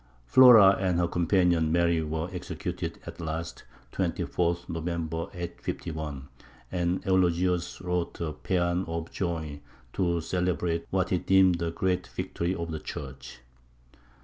Flora 0.25 0.77
and 0.79 0.97
her 0.97 1.07
companion 1.07 1.71
Mary 1.71 2.01
were 2.01 2.27
executed 2.33 2.97
at 3.05 3.19
last, 3.21 3.65
24th 3.91 4.67
November, 4.67 5.27
851, 5.35 6.27
and 6.71 7.05
Eulogius 7.05 7.79
wrote 7.81 8.19
a 8.19 8.33
pæan 8.33 8.89
of 8.89 9.11
joy 9.11 9.59
to 9.93 10.19
celebrate 10.19 10.87
what 10.89 11.11
he 11.11 11.19
deemed 11.19 11.61
a 11.61 11.69
great 11.69 12.07
victory 12.07 12.55
of 12.55 12.71
the 12.71 12.79
Church. 12.79 13.41